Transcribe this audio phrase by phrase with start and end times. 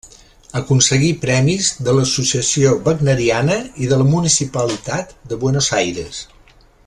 [0.59, 6.25] Aconseguí premis de l'Associació Wagneriana i de la Municipalitat de Buenos Aires.